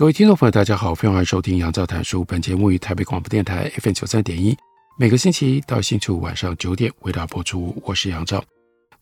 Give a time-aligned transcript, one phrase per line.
[0.00, 2.24] 各位听众朋友，大家好，非常欢迎收听杨照谈书。
[2.24, 4.56] 本节目于台北广播电台 FM 九三点一，
[4.98, 7.76] 每个星期一到星期五晚上九点为大家播出。
[7.84, 8.42] 我是杨照，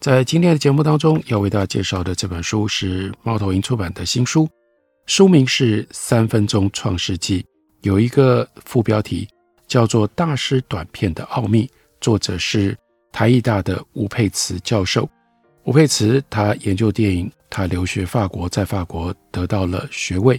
[0.00, 4.48] 在今天的节目当中要为大家介绍的这本书是猫头鹰出版的新书，
[5.06, 7.42] 书名是《三分钟创世纪》，
[7.82, 9.28] 有一个副标题
[9.68, 11.64] 叫做《大师短片的奥秘》，
[12.00, 12.76] 作者是
[13.12, 15.08] 台艺大的吴佩慈教授。
[15.62, 20.36] 吴佩慈他研究电影，他留学法国，在法国得到了学位。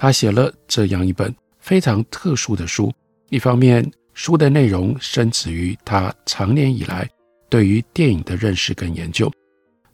[0.00, 2.90] 他写了这样一本非常特殊的书，
[3.28, 7.06] 一方面书的内容深植于他长年以来
[7.50, 9.30] 对于电影的认识跟研究，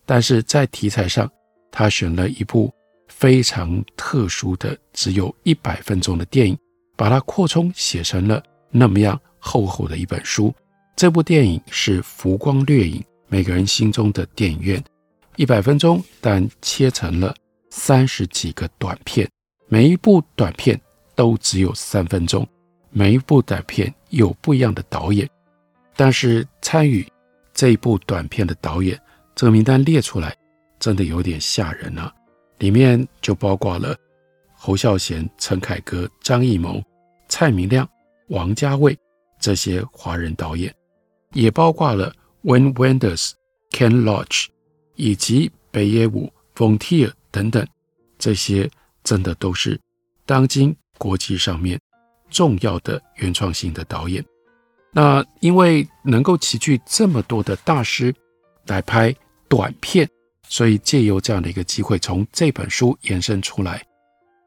[0.05, 1.29] 但是在题材上，
[1.73, 2.73] 他选了一部
[3.09, 6.57] 非常特殊的只有一百分钟的电影，
[6.95, 8.41] 把它扩充写成了
[8.71, 10.55] 那么样厚厚的一本书。
[10.95, 14.81] 这部电影是《浮光掠影》，每个人心中的电影院，
[15.35, 17.35] 一百分钟，但切成了
[17.71, 19.29] 三十几个短片。
[19.69, 20.81] 每一部短片
[21.17, 22.47] 都只有三分钟，
[22.91, 25.29] 每一部短片有不一样的导演，
[25.97, 27.05] 但是参与
[27.53, 28.97] 这一部短片的导演，
[29.35, 30.37] 这个名单列出来，
[30.79, 32.15] 真的有点吓人啊！
[32.59, 33.97] 里面就包括了
[34.55, 36.81] 侯孝贤、陈凯歌、张艺谋、
[37.29, 37.89] 蔡明亮、
[38.29, 38.97] 王家卫
[39.41, 40.73] 这些华人导演，
[41.33, 42.15] 也包括了
[42.45, 43.33] Wim Wenders、
[43.73, 44.47] Ken Loach
[44.95, 47.67] 以及北野武、冯提尔等等
[48.17, 48.71] 这些。
[49.07, 49.81] 真的都是
[50.27, 51.81] 当今国际上面
[52.29, 54.23] 重要的原创性的导演。
[54.91, 58.13] 那因为能够齐聚这么多的大师
[58.67, 59.15] 来拍
[59.49, 60.09] 短片，
[60.49, 63.81] 所以借由这样的一个机会，从这本书延伸出来，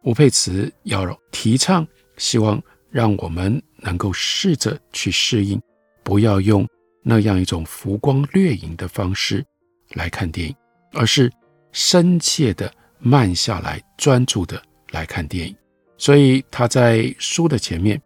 [0.03, 1.87] 吴佩慈要提倡，
[2.17, 5.61] 希望让我们能够试着去适应，
[6.03, 6.67] 不要用
[7.01, 9.45] 那样一种浮光掠影的方式
[9.93, 10.55] 来看电影，
[10.91, 11.31] 而是
[11.71, 12.73] 深切的。
[12.99, 14.61] 慢下来，专注的
[14.91, 15.55] 来看电影。
[15.97, 18.01] 所以他在书的前面，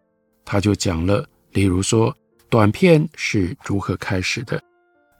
[0.45, 2.15] 他就讲了，例如说
[2.49, 4.61] 短片是如何开始的，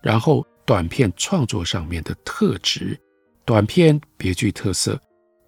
[0.02, 3.00] 然后短片创作上面的特质，
[3.46, 5.00] 短片别具特色，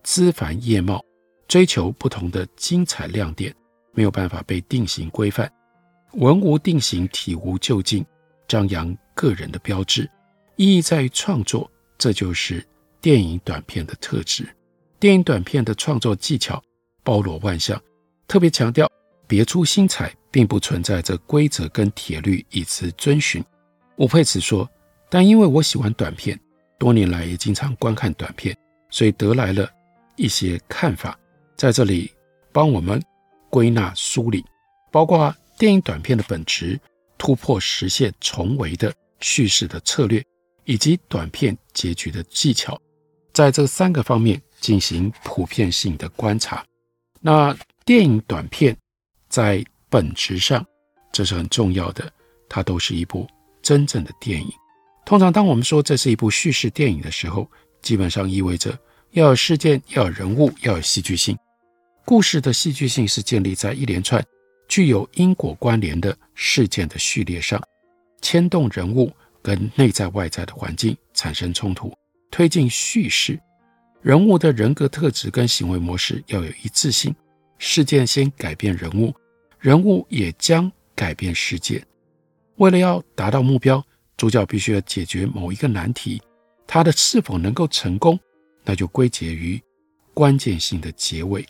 [0.03, 1.03] 枝繁叶茂，
[1.47, 3.53] 追求不同的精彩亮点，
[3.93, 5.51] 没有办法被定型规范，
[6.13, 8.05] 文无定型，体无就径，
[8.47, 10.09] 张扬个人的标志，
[10.57, 12.63] 意义在于创作，这就是。
[13.05, 14.49] 电影短片的特质，
[14.99, 16.59] 电影短片的创作技巧
[17.03, 17.79] 包罗万象，
[18.27, 18.91] 特别强调
[19.27, 23.45] 别出心裁，并不存在着规则跟铁律以此遵循。
[23.97, 24.67] 吴佩慈说
[25.07, 26.35] ：“但因为我喜欢短片，
[26.79, 28.57] 多年来也经常观看短片，
[28.89, 29.69] 所以得来了
[30.15, 31.15] 一些看法，
[31.55, 32.11] 在这里
[32.51, 32.99] 帮我们
[33.51, 34.43] 归纳梳理，
[34.91, 36.79] 包括电影短片的本质、
[37.19, 40.25] 突破实现重围的叙事的策略，
[40.63, 42.75] 以及短片结局的技巧。”
[43.35, 46.65] 在这三个方面进行普遍性的观察。
[47.19, 47.53] 那
[47.83, 48.73] 电影短片
[49.27, 50.65] 在本质上，
[51.11, 52.09] 这是很重要的，
[52.47, 53.27] 它都是一部
[53.61, 54.49] 真正的电影。
[55.05, 57.45] 通常，当我们说这是一部叙事电影的时候，
[57.81, 58.79] 基本上意味着
[59.11, 61.37] 要有事件、要有人物、要有戏剧性。
[62.05, 64.23] 故事的戏剧性是建立在一连串
[64.69, 67.61] 具有因果关联的事件的序列上，
[68.21, 71.93] 牵动人物跟内在外在的环境产生冲突。
[72.35, 73.39] 推进叙事，
[74.01, 77.15] 人物的人格特质跟行为模式要有一致性。
[77.59, 79.15] 事件先改变人物，
[79.57, 81.81] 人物也将改变事件。
[82.57, 83.81] 为了要达到目标，
[84.17, 86.21] 主角必须要解决某一个难题。
[86.67, 88.19] 他的是否能够成功，
[88.65, 89.57] 那就归结于
[90.13, 91.45] 关键性的结尾。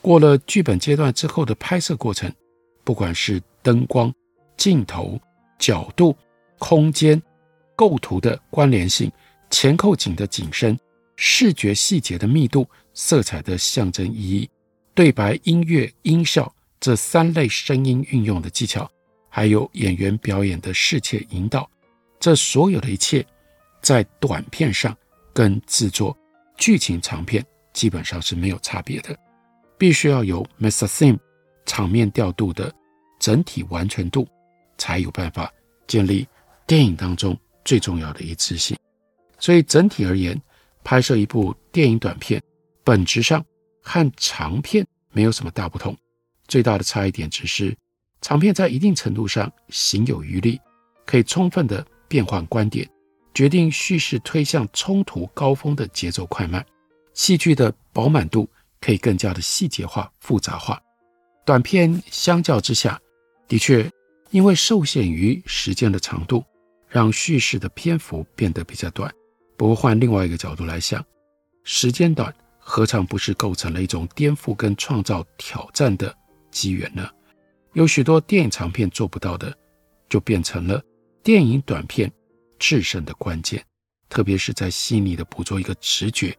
[0.00, 2.32] 过了剧本阶段之后的拍摄过程，
[2.84, 4.14] 不管是灯光、
[4.56, 5.20] 镜头、
[5.58, 6.16] 角度、
[6.58, 7.20] 空间、
[7.74, 9.10] 构图的关联性。
[9.50, 10.78] 前后景的景深、
[11.16, 14.48] 视觉细节的密度、色彩的象征意义、
[14.94, 18.90] 对白、音乐、音效这三类声音运用的技巧，
[19.28, 21.68] 还有演员表演的视切引导，
[22.20, 23.24] 这所有的一切，
[23.80, 24.96] 在短片上
[25.32, 26.16] 跟制作
[26.56, 29.16] 剧情长片基本上是没有差别的。
[29.76, 31.18] 必须要有 mise en scène
[31.64, 32.72] 场面调度的
[33.20, 34.26] 整体完全度，
[34.76, 35.52] 才有办法
[35.86, 36.26] 建立
[36.66, 38.76] 电影当中最重要的一致性。
[39.38, 40.40] 所以整体而言，
[40.82, 42.42] 拍摄一部电影短片，
[42.82, 43.44] 本质上
[43.82, 45.96] 和长片没有什么大不同，
[46.46, 47.76] 最大的差异点只是
[48.20, 50.60] 长片在一定程度上行有余力，
[51.06, 52.88] 可以充分的变换观点，
[53.32, 56.64] 决定叙事推向冲突高峰的节奏快慢，
[57.14, 58.48] 戏剧的饱满度
[58.80, 60.80] 可以更加的细节化、复杂化。
[61.44, 63.00] 短片相较之下，
[63.46, 63.88] 的确
[64.30, 66.44] 因为受限于时间的长度，
[66.88, 69.12] 让叙事的篇幅变得比较短。
[69.58, 71.04] 不过换另外一个角度来想，
[71.64, 76.16] 时间短何尝不是构成了一种颠覆跟创造挑战的
[76.52, 77.10] 机缘呢？
[77.72, 79.52] 有许多电影长片做不到的，
[80.08, 80.80] 就变成了
[81.24, 82.10] 电影短片
[82.60, 83.60] 制胜的关键。
[84.08, 86.32] 特别是在细腻的捕捉一个直觉，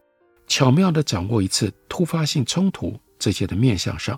[0.48, 4.18] 巧妙地掌握一次突发性冲突这些的面向上。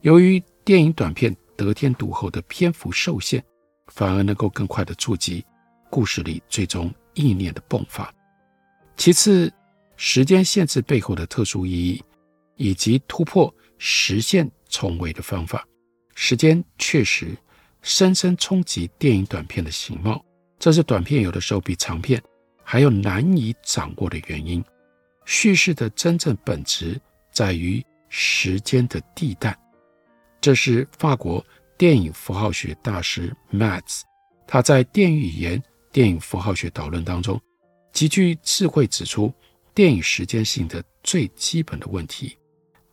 [0.00, 3.44] 由于电影短片得天独厚的篇幅受限，
[3.88, 5.44] 反而能够更快地触及
[5.90, 8.12] 故事里最终意念的迸发。
[9.04, 9.52] 其次，
[9.96, 12.00] 时间限制背后的特殊意义，
[12.54, 15.66] 以及突破实现重围的方法。
[16.14, 17.36] 时间确实
[17.80, 20.24] 深深冲击电影短片的形貌，
[20.56, 22.22] 这是短片有的时候比长片
[22.62, 24.64] 还要难以掌握的原因。
[25.24, 27.00] 叙事的真正本质
[27.32, 29.58] 在于时间的地带。
[30.40, 31.44] 这是法国
[31.76, 34.02] 电影符号学大师 Max，
[34.46, 35.60] 他在《电影语言、
[35.90, 37.40] 电影符号学导论》当中
[37.92, 39.32] 极具智慧指出
[39.74, 42.36] 电影时间性的最基本的问题。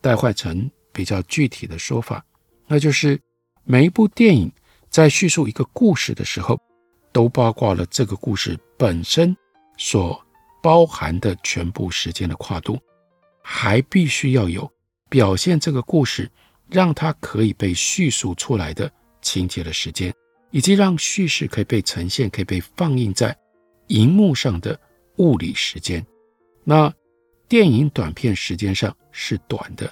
[0.01, 2.23] 代换成比较具体的说法，
[2.67, 3.19] 那就是
[3.63, 4.51] 每一部电影
[4.89, 6.59] 在叙述一个故事的时候，
[7.11, 9.35] 都包括了这个故事本身
[9.77, 10.23] 所
[10.61, 12.79] 包含的全部时间的跨度，
[13.41, 14.71] 还必须要有
[15.09, 16.29] 表现这个故事。
[16.71, 18.91] 让它可以被叙述出来的
[19.23, 20.13] 情节的时间，
[20.51, 23.35] 以及让叙事可以被呈现、可以被放映在
[23.87, 24.79] 荧幕上的
[25.19, 26.05] 物理时间。
[26.63, 26.93] 那
[27.47, 29.89] 电影短片时间上是短的，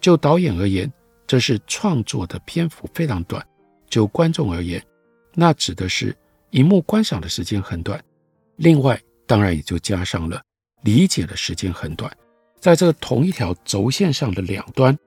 [0.00, 0.92] 就导演而言，
[1.26, 3.42] 这是创作的篇幅非常短；
[3.88, 4.84] 就观众而言，
[5.34, 6.16] 那指的是
[6.50, 8.02] 荧幕观赏的时间很短。
[8.56, 10.42] 另外，当然也就加上了
[10.82, 12.10] 理解的时间很短。
[12.58, 14.98] 在这同一条轴线上的两端。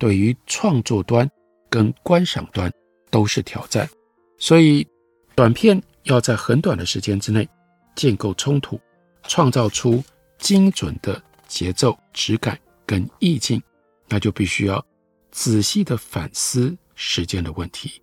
[0.00, 1.28] 对于创作端
[1.68, 2.72] 跟观赏端
[3.10, 3.90] 都是挑战，
[4.38, 4.86] 所以
[5.34, 7.48] 短片要在很短的时间之内
[7.96, 8.78] 建构冲突，
[9.24, 10.02] 创造出
[10.38, 13.62] 精准的节奏、质感跟意境，
[14.08, 14.84] 那就必须要
[15.30, 18.02] 仔细的反思时间的问题。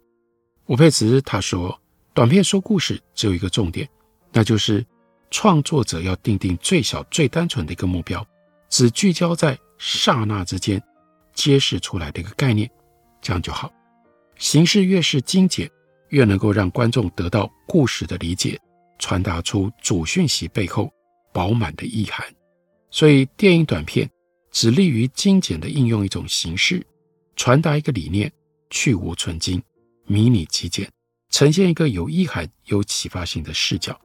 [0.66, 1.80] 吴佩慈他说，
[2.14, 3.88] 短片说故事只有一个重点，
[4.32, 4.86] 那就是
[5.32, 8.26] 创作者要定定最小、最单纯的一个目标，
[8.70, 10.82] 只聚焦在刹那之间。
[11.34, 12.72] 揭示出来的一个概念，
[13.22, 13.70] 这样就好。
[14.38, 15.70] 形式越是精简，
[16.08, 18.58] 越能够让观众得到故事的理解，
[19.00, 20.90] 传达出主讯息背后
[21.36, 22.26] 饱满的意涵。
[22.90, 24.10] 所以，电影短片
[24.52, 26.82] 只利于精简地应用一种形式，
[27.36, 28.32] 传达一个理念，
[28.70, 29.62] 去无存菁，
[30.06, 30.90] 迷你极简，
[31.30, 34.00] 呈现一个有意涵、有启发性的视角。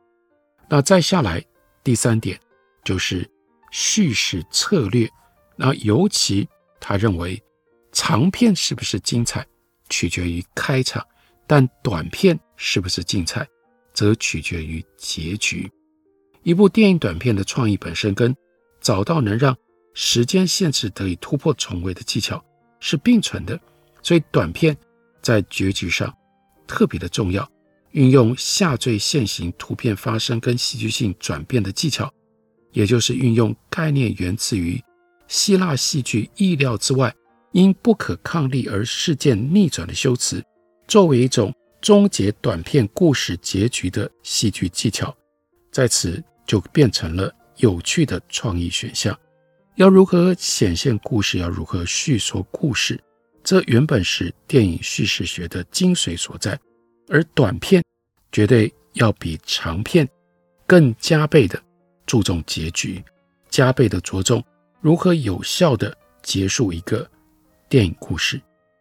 [0.68, 1.40] 那再下来，
[1.84, 2.36] 第三点
[2.82, 3.30] 就是
[3.70, 5.08] 叙事策略，
[5.54, 6.48] 那尤其。
[6.82, 7.40] 他认为，
[7.92, 9.46] 长片是不是精彩，
[9.90, 11.04] 取决于开场；
[11.46, 13.46] 但短片是不是精彩，
[13.92, 15.70] 则取决于结局。
[16.42, 18.34] 一部电影短片的创意本身，跟
[18.80, 19.56] 找到能让
[19.94, 22.42] 时间限制得以突破重围的技巧
[22.80, 23.58] 是并存的。
[24.02, 24.76] 所以，短片
[25.20, 26.12] 在结局上
[26.66, 27.46] 特别的重要，
[27.90, 32.10] 运用下坠线型图片发生跟戏剧性转变的技巧，
[32.72, 34.80] 也就是运用概念源自于。
[35.28, 37.14] 希腊戏剧意料之外，
[37.52, 40.42] 因不可抗力而事件逆转的修辞，
[40.88, 45.14] 作为一种终结短片故事结局的戏剧技巧，
[45.70, 49.18] 在此就变成了有趣的创意选项。
[49.76, 53.00] 要如何显现故事，要如何叙说故事，
[53.42, 56.58] 这原本是电影叙事学的精髓所在。
[57.08, 57.82] 而短片
[58.30, 60.08] 绝对要比长片
[60.66, 61.60] 更加倍的
[62.06, 63.02] 注重结局，
[63.48, 64.44] 加倍的着重。
[64.80, 67.08] 如何有效地结束一个
[67.68, 68.40] 电影故事？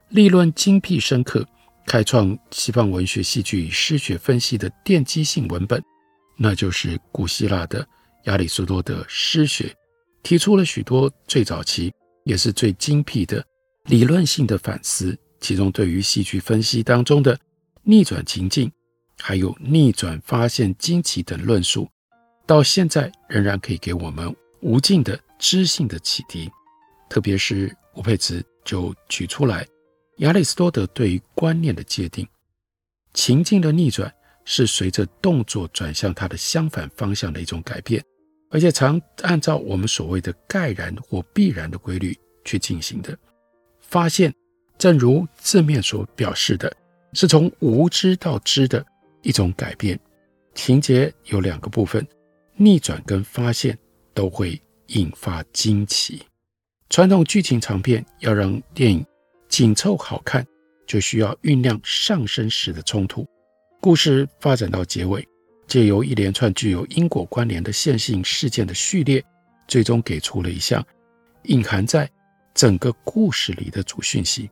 [0.09, 1.45] 立论精辟深刻，
[1.85, 5.83] 开创西方文学戏剧与诗学分析的奠基性文本，
[6.41, 7.85] 那就是古希腊的
[8.23, 9.75] 亚里士多德诗学，
[10.23, 11.93] 提出了许多最早期
[12.23, 13.45] 也是最精辟的
[13.85, 15.17] 理论性的反思。
[15.41, 17.37] 其中对于戏剧分析当中的
[17.83, 18.71] 逆转情境，
[19.17, 21.89] 还有逆转发现惊奇等论述，
[22.45, 25.19] 到现在仍然可以给我们无尽的。
[25.41, 26.51] 知性的启迪，
[27.09, 29.65] 特别是吴佩慈就举出来，
[30.17, 32.27] 亚里士多德对于观念的界定，
[33.13, 34.13] 情境的逆转
[34.51, 38.03] 是随着动作转向它的相反方向的一种改变，
[38.49, 43.15] 而且常按照我们所谓的盖然或必然的规律去进行的。
[43.79, 44.33] 发现，
[44.75, 46.75] 正如字面所表示的，
[47.13, 48.83] 是从无知到知的
[49.21, 49.97] 一种改变。
[50.55, 52.03] 情节有两个部分，
[52.55, 53.77] 逆转跟发现
[54.15, 56.23] 都会引发惊奇。
[56.89, 59.05] 传统剧情长片要让电影
[59.47, 60.43] 紧凑好看，
[60.87, 63.27] 就需要酝酿上升时的冲突。
[63.81, 65.25] 故事发展到结尾，
[65.65, 69.23] 借由一连串具有因果关联的线性事件的序列，
[69.69, 70.85] 最终给出了一项
[71.43, 72.09] 隐含在
[72.53, 74.49] 整个故事里的主讯息。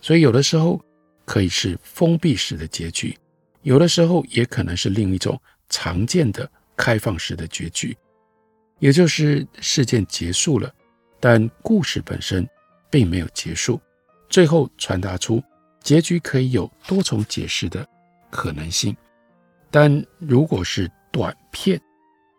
[0.00, 0.80] 所以，有的时候
[1.24, 3.16] 可以是封闭式的结局，
[3.62, 7.96] 有的时候也可能是另一种常见的开放式的结局，
[8.80, 10.72] 也就是事件结束了。
[11.20, 12.46] 但故事本身
[12.90, 13.80] 并没有结束，
[14.28, 15.40] 最后传达出
[15.80, 17.88] 结局可以有多重解释的
[18.36, 18.96] 可能性。
[19.70, 21.80] 但如果是短片，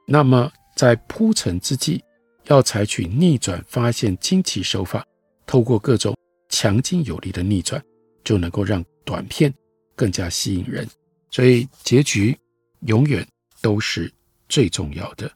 [0.05, 2.01] 那么在铺陈之际，
[2.45, 5.05] 要采取逆转发现惊奇手法，
[5.45, 6.15] 透过各种
[6.49, 7.83] 强劲有力的逆转，
[8.23, 9.53] 就能够让短片
[9.95, 10.87] 更加吸引人。
[11.31, 12.37] 所以结局
[12.81, 13.27] 永远
[13.61, 14.09] 都是
[14.47, 15.29] 最重要的。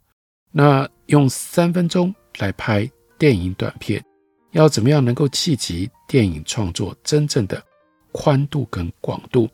[0.52, 2.90] 那用三分钟来拍。
[3.22, 4.04] 电影短片
[4.50, 7.64] 要怎么样能够企及电影创作真正的
[8.12, 9.48] 宽度跟广度？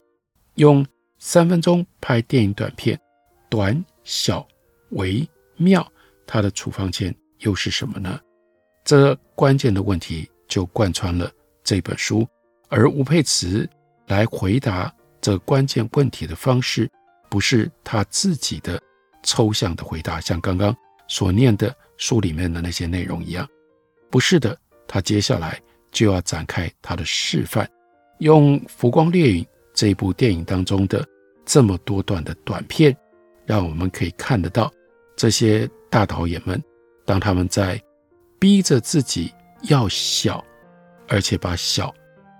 [0.55, 0.87] 用
[1.19, 2.99] 三分钟拍电影短片，
[3.49, 4.47] 短小
[4.91, 5.85] 微妙，
[6.25, 8.19] 它的处方箋又是什么呢？
[8.83, 11.29] 这关键的问题就贯穿了
[11.63, 12.27] 这本书，
[12.69, 13.67] 而吴佩慈
[14.07, 16.89] 来回答这关键问题的方式，
[17.29, 18.81] 不是他自己的
[19.23, 20.75] 抽象的回答，像刚刚
[21.07, 23.47] 所念的书里面的那些内容一样。
[24.09, 24.57] 不是的，
[24.87, 27.69] 他接下来就要展开他的示范，
[28.19, 29.43] 用《浮光掠影》
[29.77, 31.07] 这一部电影当中的
[31.45, 32.97] 这么多段的短片，
[33.45, 34.73] 让我们可以看得到
[35.15, 36.59] 这些大导演们，
[37.05, 37.79] 当他们在
[38.39, 39.31] 逼着自己
[39.69, 40.43] 要小，
[41.07, 41.93] 而且把小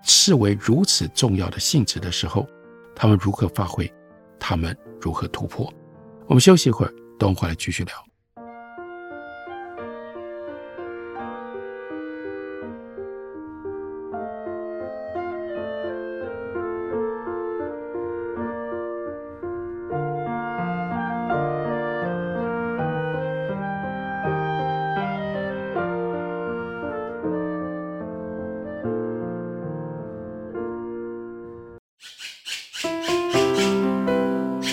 [0.03, 2.47] 视为如此重要的性质的时候，
[2.95, 3.87] 他们如何发挥，
[4.39, 5.71] 他们如何突破。
[6.25, 8.06] 我们休息一会儿，等会儿来继续聊。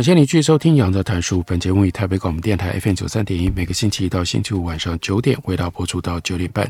[0.00, 1.40] 感谢你继续收听《杨照谈书》。
[1.42, 6.66] 本节目以台北广播电台 FM 九三点一，每个星期一到星期五晚上九点，为大家播出到九点半。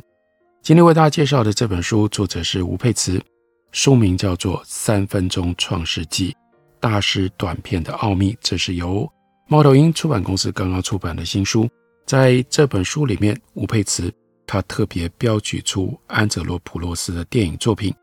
[0.63, 3.23] 今天为大家介绍的这本书，作者是吴佩慈，
[3.71, 6.37] 书名叫做《三分钟创世纪：
[6.81, 8.33] 大师短片的奥秘》。
[8.41, 9.09] 这是由
[9.47, 11.71] 猫头鹰出版公司刚刚出版的新书。
[12.05, 14.13] 在这本书里面，吴佩慈
[14.45, 17.95] 他特别标举出安哲罗普洛斯的电影作品，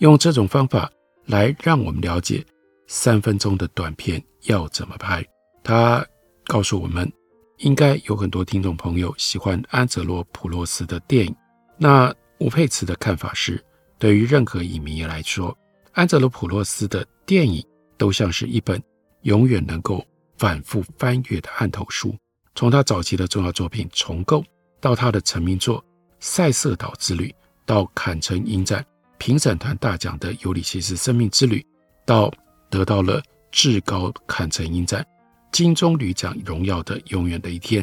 [0.00, 0.90] 用这种方法
[1.24, 2.44] 来让我们了解
[2.88, 4.20] 三分钟的短片。
[4.44, 5.22] 要怎么拍？
[5.64, 6.06] 他
[6.46, 7.12] 告诉我们，
[7.58, 11.34] 应该有很多听众朋友喜欢安哲罗普洛斯的电影。
[11.76, 13.62] 那吴佩慈的看法是，
[13.98, 15.54] 对于任何影迷来说，
[15.92, 17.62] 安哲罗普洛斯的电影
[17.98, 18.82] 都像是一本
[19.22, 20.06] 永远能够
[20.38, 22.16] 反复翻阅的案头书。
[22.54, 24.40] 从他早期的重要作品《重构》，
[24.80, 25.80] 到他的成名作
[26.20, 27.26] 《赛瑟岛之旅》，
[27.66, 28.80] 到《坎城影展》，
[29.18, 31.58] 评审团大奖的《尤里西斯生命之旅》，
[32.06, 32.32] 到
[32.70, 35.06] 得到了至高坎城影展
[35.50, 37.82] 金棕榈奖荣耀的《永远的一天》，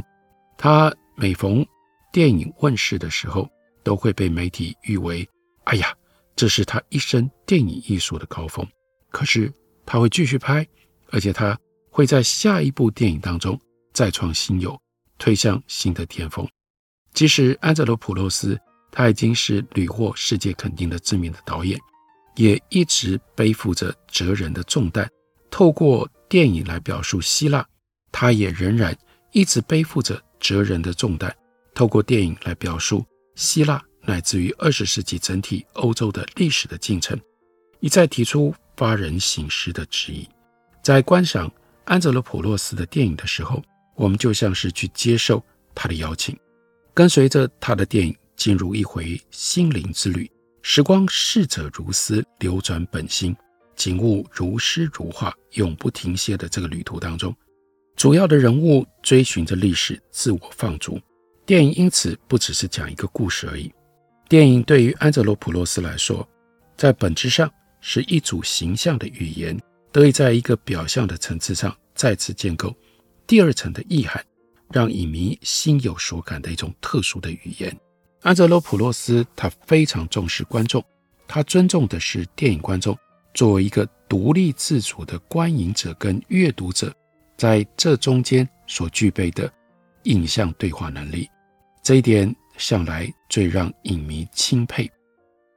[0.57, 1.65] 他每逢
[2.11, 3.49] 电影问世的时候，
[3.83, 5.27] 都会被媒体誉为
[5.65, 5.93] ：“哎呀，
[6.35, 8.65] 这是他一生电影艺术的高峰。”
[9.09, 9.51] 可是
[9.85, 10.65] 他会继续拍，
[11.09, 11.57] 而且他
[11.89, 13.59] 会在下一部电影当中
[13.93, 14.77] 再创新猷，
[15.17, 16.47] 推向新的巅峰。
[17.13, 18.59] 即使安哲罗普洛斯
[18.91, 21.79] 他已经是屡获世界肯定的知名的导演，
[22.35, 25.09] 也一直背负着哲人的重担。
[25.49, 27.65] 透过电影来表述希腊，
[28.11, 28.97] 他也仍然
[29.31, 31.33] 一直背负着哲人的重担。
[31.73, 37.19] 透过电影来表述希腊乃至于二十世纪整体欧洲的历史的进程，
[37.79, 40.27] 一再提出发人省思的质疑。
[40.81, 41.51] 在观赏
[41.85, 43.61] 安哲罗普洛斯的电影的时候，
[43.95, 46.37] 我们就像是去接受他的邀请。
[46.93, 50.29] 跟随着他的电影进入一回心灵之旅，
[50.67, 53.35] 时光逝者如斯，流转本心，
[53.75, 57.33] 景物如诗如画，永不停歇的这个旅途当中，
[57.95, 60.99] 主要的人物追寻着历史，自我放逐。
[61.45, 63.71] 电影因此不只是讲一个故事而已。
[64.27, 66.27] 电影对于安哲罗普洛斯来说，
[66.75, 67.47] 在本质上
[67.79, 69.55] 是一组形象的语言，
[69.91, 72.75] 得以在一个表象的层次上再次建构
[73.27, 74.19] 第二层的意涵。
[74.71, 77.79] 让影迷心有所感的一种特殊的语言。
[78.25, 80.83] 安哲罗普洛斯他非常重视观众，
[81.27, 82.97] 他尊重的是电影观众
[83.35, 86.91] 作为一个独立自主的观影者跟阅读者，
[87.37, 89.47] 在这中间所具备的
[90.05, 91.29] 影像对话能力。
[91.83, 94.91] 这一点向来最让影迷钦佩。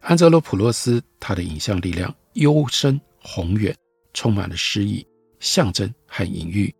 [0.01, 3.75] 安哲罗普洛斯他的影像力量幽深宏远，
[4.13, 5.07] 充满了诗意、
[5.41, 6.75] 象征和隐喻。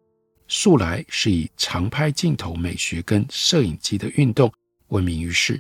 [0.49, 4.53] 素来是以长拍镜头美学跟摄影机的运动
[4.89, 5.59] 闻名于世，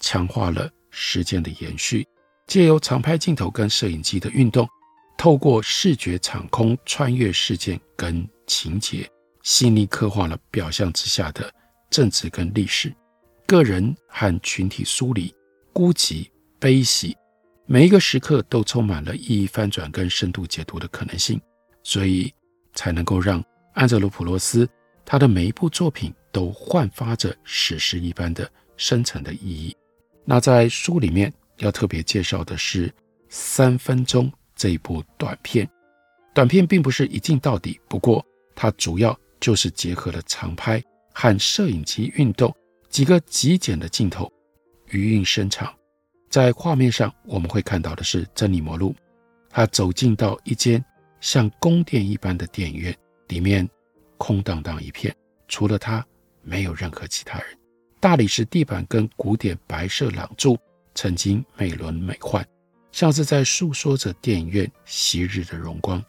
[0.00, 2.04] 强化了时间的延续。
[2.46, 4.68] 借由长拍镜头跟摄影机的运动，
[5.16, 9.08] 透过视觉场空穿越事件跟情节，
[9.44, 11.48] 细腻刻画了表象之下的
[11.90, 12.92] 政治跟历史、
[13.46, 15.32] 个人和群体疏离、
[15.72, 17.16] 孤寂、悲喜，
[17.66, 21.40] 每一个时刻都充满了意义翻转跟深度解读的可能性，
[21.84, 22.34] 所以
[22.74, 23.40] 才能够让。
[23.72, 24.68] 安哲罗普洛斯，
[25.06, 29.74] 他的每一部作品都焕发着史诗一般的深层的意义。
[30.24, 32.88] 那在书里面要特别介绍的是
[33.28, 35.68] 《三分钟》这一部短片。
[36.32, 42.54] 短片并不是一镜到底，不过它主要就是结合了长拍和摄影机运动
[42.88, 44.30] 几个极简的镜头，
[44.90, 45.74] 余韵深长。
[46.28, 48.94] 在画面上，我们会看到的是珍妮·摩露，
[49.48, 50.82] 他走进到一间
[51.20, 52.96] 像宫殿一般的电影院。
[53.26, 53.68] 里面
[54.16, 55.14] 空荡荡一片，
[55.46, 56.04] 除了他，
[56.42, 57.59] 没有任何其他人。
[58.00, 60.58] 大理石地板跟古典白色廊柱，
[60.94, 62.42] 曾经美轮美奂，
[62.90, 66.02] 像是在诉说着电影院昔日的荣光。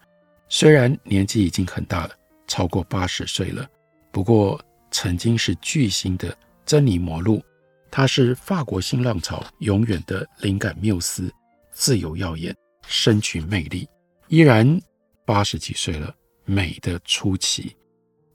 [0.47, 2.15] 虽然年纪已经很大了，
[2.47, 3.69] 超过八十岁了，
[4.09, 7.43] 不过曾经是巨星的珍妮·摩露，
[7.91, 11.29] 她是法国新浪潮永远的灵感缪斯，
[11.71, 12.55] 自由耀眼，
[12.87, 13.87] 深具魅力，
[14.29, 14.79] 依然
[15.25, 16.15] 八十几岁了。
[16.43, 17.75] 美的出奇，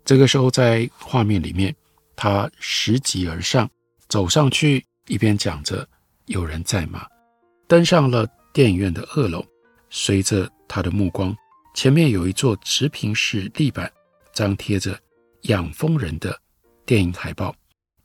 [0.04, 1.74] 这个时候在画面里面，
[2.16, 3.70] 他拾级而上，
[4.08, 5.86] 走上去，一边讲着
[6.26, 7.06] “有人在吗”，
[7.68, 9.44] 登上了电影院的二楼。
[9.90, 11.36] 随着他的目光，
[11.74, 13.90] 前面有一座直屏式立板，
[14.32, 14.94] 张贴着
[15.42, 16.36] 《养蜂人》的
[16.84, 17.54] 电影海报。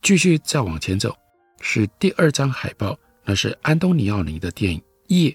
[0.01, 1.15] 继续再往前走，
[1.61, 5.29] 是第二张海报，那是安东尼奥尼的电影《夜》。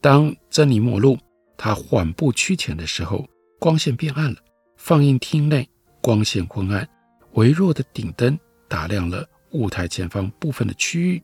[0.00, 1.18] 当珍妮·末路
[1.58, 3.28] 他缓步趋前的时候。
[3.60, 4.38] 光线变暗了，
[4.78, 5.68] 放映厅内
[6.00, 6.88] 光线昏暗，
[7.32, 8.38] 微弱的顶灯
[8.68, 11.22] 打亮了舞台前方部分的区域。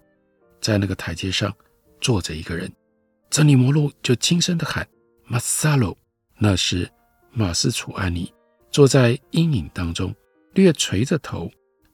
[0.61, 1.55] 在那个台阶上
[2.01, 2.71] 坐着一个人，
[3.31, 4.87] 珍妮·摩露就轻声地喊
[5.25, 5.97] 马萨洛，
[6.39, 6.91] 那是
[7.31, 8.33] 马斯楚安尼，
[8.71, 10.15] 坐在阴影当中，
[10.55, 11.51] 略垂着头，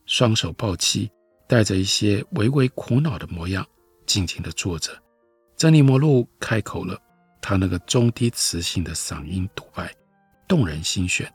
[0.06, 1.10] 双手抱膝，
[1.48, 3.66] 带着一些微微苦恼的模样，
[4.06, 4.92] 静静地坐着。
[5.56, 6.98] 珍妮·摩露开口了，
[7.40, 9.92] 她那个中低磁性的嗓音独白。
[10.48, 11.32] 动人心弦，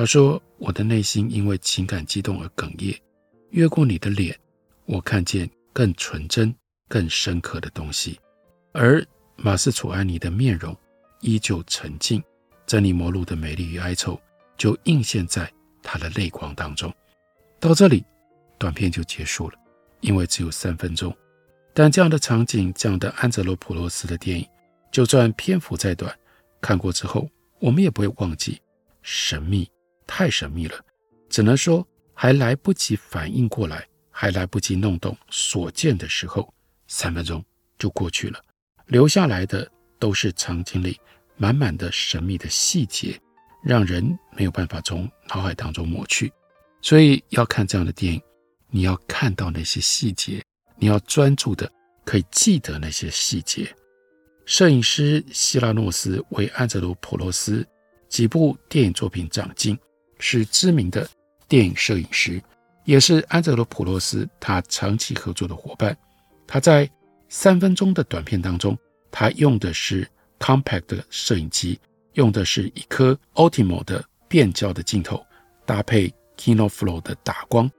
[0.00, 2.98] 他说：“我的内心因为情感激动而哽咽，
[3.50, 4.34] 越过你的脸，
[4.86, 6.54] 我看见更纯真、
[6.88, 8.18] 更深刻的东西。
[8.72, 10.74] 而马斯楚安尼的面容
[11.20, 12.24] 依旧沉静，
[12.66, 14.18] 珍妮·摩露的美丽与哀愁
[14.56, 16.90] 就映现在他的泪光当中。”
[17.60, 18.02] 到这里，
[18.56, 19.58] 短片就结束了，
[20.00, 21.14] 因为只有三分钟。
[21.74, 24.48] 但这样的场景，这样的安哲罗普洛斯的电影，
[24.90, 26.18] 就算篇幅再短，
[26.58, 27.28] 看过之后。
[27.58, 28.58] 我们也不会忘记，
[29.02, 29.70] 神秘，
[30.12, 30.84] 太神秘了，
[31.28, 36.52] 只能说还来不及反应过来，还来不及弄懂所见的时候，
[36.88, 37.42] 三分钟
[37.78, 38.42] 就过去了，
[38.86, 39.70] 留下来的
[40.00, 40.98] 都是场景里
[41.36, 43.16] 满满的神秘的细节，
[43.62, 46.32] 让人没有办法从脑海当中抹去。
[46.82, 48.20] 所以要看这样的电影，
[48.68, 50.42] 你要看到那些细节，
[50.76, 51.70] 你要专注的
[52.04, 53.72] 可以记得那些细节。
[54.44, 57.64] 摄影师希拉诺斯为安哲罗普洛斯
[58.08, 59.78] 几部电影作品长进，
[60.20, 61.08] 是知名的
[61.48, 62.40] 电影摄影师，
[62.84, 65.96] 也是安德罗普洛斯他长期合作的伙伴。
[66.46, 66.88] 他在
[67.28, 68.76] 三分钟的短片当中，
[69.10, 70.06] 他用的是
[70.38, 71.78] compact 的摄影机，
[72.14, 75.24] 用的是一颗 Ultimo 的变焦的镜头，
[75.64, 77.70] 搭配 Kinoflow 的打光，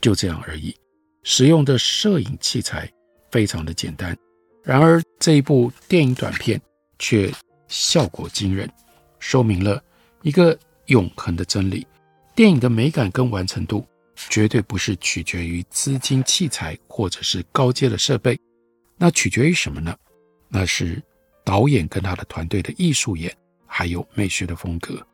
[0.00, 0.74] 就这样而已。
[1.22, 2.90] 使用的摄影器材
[3.30, 4.16] 非常的简单。
[4.62, 6.60] 然而，这一部电影短片
[6.98, 7.30] 却
[7.68, 8.70] 效果惊人，
[9.18, 9.82] 说明了
[10.22, 11.86] 一个永恒的真理：
[12.34, 18.38] 电影的美感跟完成度绝对不是取决于资金、器材或者是高阶的设备，
[18.96, 19.96] 那取决于什么呢？
[20.48, 21.02] 那是
[21.44, 23.34] 导演跟他的团队的艺术眼，
[23.66, 25.04] 还有美学的风格。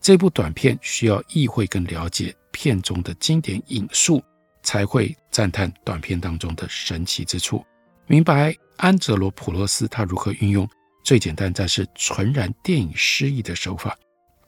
[0.00, 4.22] 这部短片需要意会跟了解片中的经典影术，
[4.62, 7.64] 才会赞叹短片当中的神奇之处，
[8.06, 8.56] 明白。
[8.76, 10.68] 安哲罗·普洛斯他如何运用
[11.02, 13.96] 最简单但是纯然电影诗意的手法，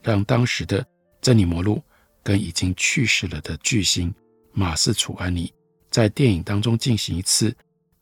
[0.03, 0.87] 让当时的
[1.21, 1.83] 珍妮·摩露
[2.23, 4.15] 跟已经去世了的巨星
[4.53, 5.53] 马斯·楚安尼
[5.91, 7.55] 在电影当中进行一次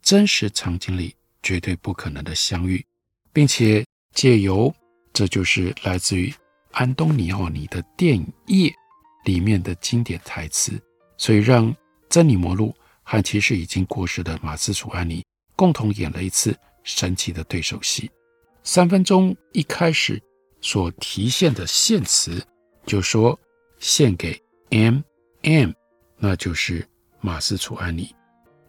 [0.02, 2.84] 真实场景里绝对不可能的相遇，
[3.32, 4.74] 并且借由
[5.12, 6.32] 这就是来自于
[6.72, 8.68] 安东尼奥尼的电影《夜》
[9.24, 10.80] 里面的经典台词，
[11.16, 11.74] 所以让
[12.08, 15.24] 珍妮·摩露和其实已经过世的马斯·楚安尼。
[15.58, 16.54] 共同演了一次
[16.84, 18.10] 神奇的对手戏。
[18.62, 20.22] 三分钟一开始
[20.66, 22.44] 所提现的献词，
[22.86, 23.38] 就说
[23.78, 24.36] 献给
[24.70, 25.70] M.M，
[26.18, 26.84] 那就是
[27.20, 28.12] 马斯楚安尼。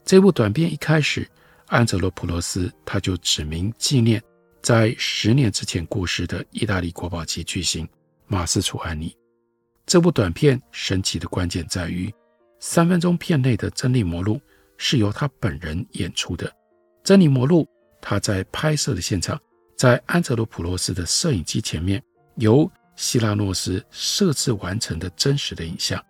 [0.06, 1.28] 这部短片一开始，
[1.66, 4.22] 安哲罗普罗斯他就指名纪念
[4.62, 7.90] 在十年之前过世的意大利国宝级巨星
[8.28, 9.12] 马斯楚安尼。
[9.88, 12.14] 这部短片神奇的关键在于，
[12.60, 14.40] 三分钟片内的真理魔录
[14.78, 16.54] 是由他本人演出的。
[17.04, 17.68] 真理魔录，
[18.00, 19.42] 他在拍摄的现场，
[19.78, 22.04] 在安哲罗普洛斯的摄影机前面，
[22.38, 26.04] 由希拉诺斯设置完成的真实的影像。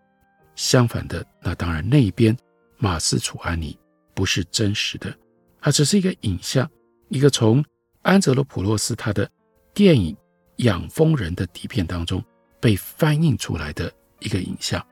[0.56, 2.36] 相反的，那当然那一边
[2.78, 3.78] 马斯楚安尼
[4.14, 5.14] 不是真实的，
[5.60, 6.68] 它只是一个影像，
[7.10, 7.64] 一个从
[8.04, 9.30] 安哲罗普洛斯他的
[9.74, 10.16] 电影
[10.64, 12.24] 《养蜂人》的底片当中
[12.62, 14.84] 被翻印出来的一个影像。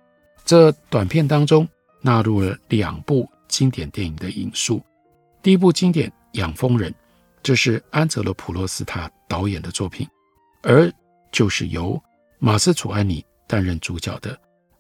[0.43, 1.65] 这短片当中
[2.01, 4.83] 纳入了两部经典电影的影述。
[5.41, 6.91] 第一部经典《养蜂人》，
[7.45, 10.10] 这是安哲罗普洛斯他导演的作品，
[10.63, 10.91] 而
[11.31, 12.01] 就是由
[12.39, 14.36] 马斯楚安尼担任主角的。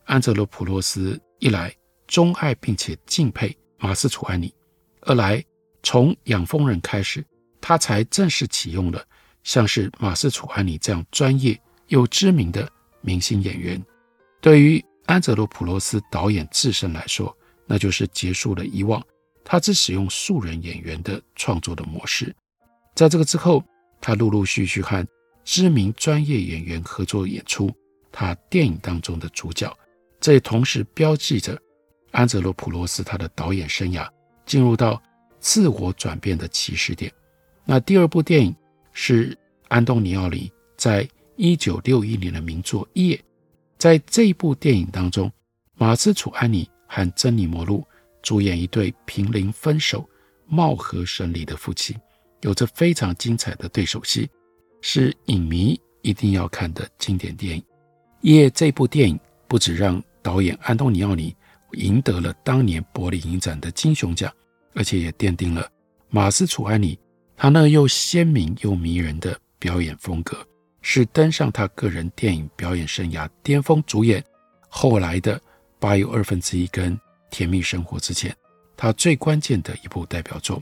[0.05, 1.71] 安哲罗普洛斯一来
[2.07, 4.51] 钟爱并且敬佩马斯楚安尼，
[5.01, 5.45] 二来
[5.83, 7.23] 从《养蜂人》开始，
[7.61, 9.05] 他才正式启用了
[9.43, 11.55] 像是马斯楚安尼这样专业
[11.89, 12.67] 又知名的
[13.01, 13.79] 明星演员。
[14.41, 17.31] 对于安哲罗普洛斯导演自身来说，
[17.67, 18.99] 那就是结束了以往。
[19.43, 22.35] 他只使用素人演员的创作的模式，
[22.95, 23.61] 在这个之后，
[23.99, 25.05] 他陆陆续续和
[25.43, 27.69] 知名专业演员合作演出
[28.11, 29.71] 他电影当中的主角，
[30.19, 31.59] 这也同时标记着
[32.11, 34.07] 安哲罗普罗斯他的导演生涯
[34.45, 35.01] 进入到
[35.39, 37.11] 自我转变的起始点。
[37.65, 38.55] 那第二部电影
[38.93, 43.17] 是安东尼奥尼在一九六一年的名作《夜》，
[43.77, 45.29] 在这一部电影当中，
[45.75, 47.85] 马斯楚安尼和珍妮摩露。
[48.21, 50.03] 主演一对濒临分手、
[50.47, 51.95] 貌合神离的夫妻，
[52.41, 54.29] 有着非常精彩的对手戏，
[54.81, 57.63] 是影迷一定要看的经典电影。
[58.21, 61.35] 夜这部电影不止让导演安东尼奥尼
[61.73, 64.31] 赢得了当年柏林影展的金熊奖，
[64.73, 65.69] 而且也奠定了
[66.09, 66.97] 马斯楚安尼
[67.35, 70.37] 他那又鲜明又迷人的表演风格，
[70.81, 74.23] 是登上他个人电影表演生涯巅峰，主演
[74.69, 75.41] 后来的
[75.79, 76.97] 八又二分之一跟。
[77.31, 78.33] 甜蜜生活之前，
[78.77, 80.61] 他最关键的一部代表作，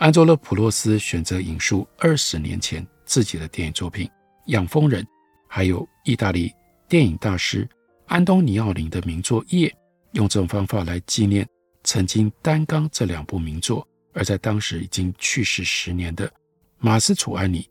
[0.00, 4.06] 安哲罗普洛斯选择引述二十年前自己的电影作品
[4.46, 5.04] 《养蜂人》，
[5.46, 6.50] 还有意大利
[6.88, 7.68] 电影大师
[8.06, 9.68] 安东尼奥尼的名作《夜》，
[10.12, 11.46] 用这种方法来纪念
[11.84, 16.32] 曾经担纲这两部名作而在当时已经去世十年的
[16.78, 17.68] 马斯楚安尼。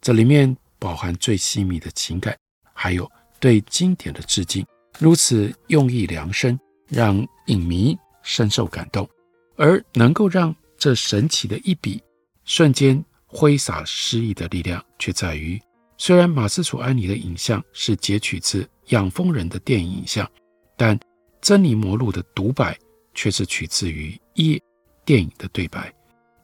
[0.00, 2.38] 这里面饱含最细腻的情感，
[2.72, 3.10] 还有
[3.40, 4.64] 对经典的致敬，
[5.00, 6.56] 如此用意良深。
[6.86, 9.08] 让影迷深受感动，
[9.56, 10.54] 而能够让
[10.84, 11.98] 这神奇的一笔
[12.44, 15.58] 瞬间挥洒诗意的力量，却在于，
[15.96, 20.30] 虽然马斯楚安尼的影像是截取自《养蜂人》的电影影像，
[20.76, 21.00] 但
[21.40, 22.78] 珍妮摩露的独白
[23.14, 24.58] 却是取自于《夜》
[25.06, 25.90] 电影的对白。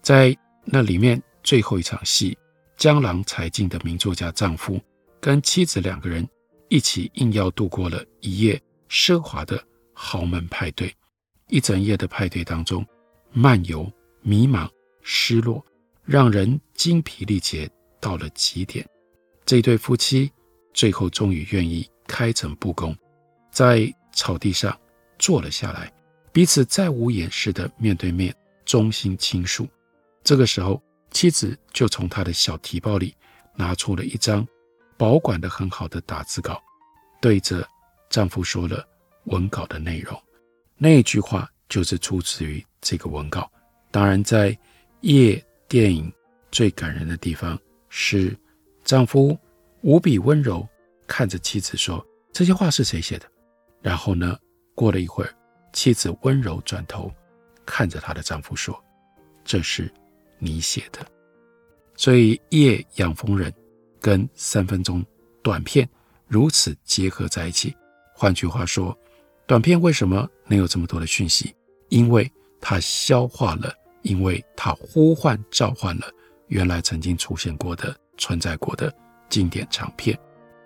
[0.00, 2.34] 在那里面，最后一场戏，
[2.78, 4.80] 江郎才尽的名作家丈夫
[5.20, 6.26] 跟妻子两个人
[6.70, 10.90] 一起应邀度过了一夜奢华的豪门派对。
[11.48, 12.82] 一整夜的派对当中，
[13.32, 13.86] 漫游、
[14.22, 14.68] 迷茫、
[15.02, 15.64] 失落，
[16.04, 18.86] 让人精疲力竭到了极点。
[19.44, 20.30] 这对夫妻
[20.72, 22.96] 最后终于愿意开诚布公，
[23.50, 24.78] 在草地上
[25.18, 25.92] 坐了下来，
[26.32, 29.66] 彼此再无掩饰的面对面，衷心倾诉。
[30.22, 30.80] 这个时候，
[31.10, 33.14] 妻子就从她的小提包里
[33.56, 34.46] 拿出了一张
[34.96, 36.62] 保管的很好的打字稿，
[37.20, 37.66] 对着
[38.08, 38.86] 丈夫说了
[39.24, 40.16] 文稿的内容。
[40.76, 43.50] 那句话就是出自于这个文稿。
[43.90, 44.56] 当然，在
[45.00, 46.12] 夜电影
[46.50, 48.36] 最感人的地方是
[48.84, 49.38] 丈夫
[49.82, 50.66] 无比温柔
[51.06, 53.26] 看着妻子说：“这些话是谁写的？”
[53.82, 54.38] 然后呢，
[54.74, 55.34] 过了一会儿，
[55.72, 57.10] 妻子温柔转头
[57.64, 58.78] 看着她的丈夫说
[59.44, 59.92] ：“这是。”
[60.42, 61.06] 你写的，
[61.96, 63.52] 所以《夜养蜂人》
[64.00, 65.04] 跟三分钟
[65.42, 65.86] 短片
[66.26, 67.76] 如此结合在一起。
[68.14, 68.98] 换句话说，
[69.46, 71.54] 短片为什么能有这么多的讯息？
[71.90, 73.70] 因为它消化了，
[74.02, 76.06] 因为它呼唤召唤了
[76.48, 78.92] 原来曾经出现过的、存在过的
[79.28, 80.18] 经典长片。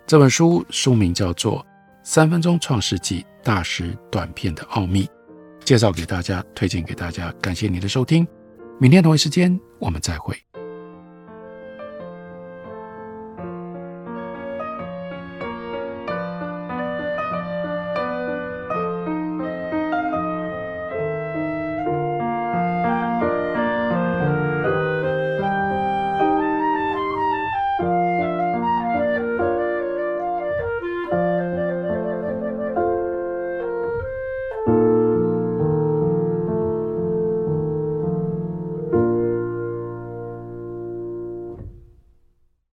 [0.07, 1.61] 这本书书名叫做
[2.03, 5.05] 《三分钟创世纪：大师短片的奥秘》，
[5.65, 7.33] 介绍给大家，推荐给大家。
[7.41, 8.27] 感谢你的收听。
[8.79, 10.37] 明天同一时间，我们再会。